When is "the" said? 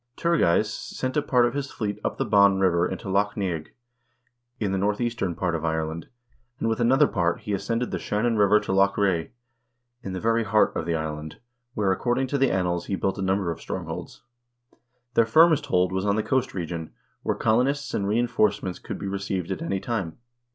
2.17-2.25, 4.71-4.79, 7.91-7.99, 10.13-10.19, 10.87-10.95, 12.39-12.49, 16.15-16.23